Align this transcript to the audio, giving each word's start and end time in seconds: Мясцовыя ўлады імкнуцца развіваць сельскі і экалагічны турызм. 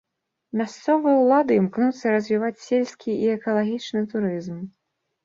Мясцовыя 0.59 1.17
ўлады 1.23 1.53
імкнуцца 1.61 2.13
развіваць 2.15 2.63
сельскі 2.69 3.11
і 3.27 3.29
экалагічны 3.37 4.01
турызм. 4.15 4.57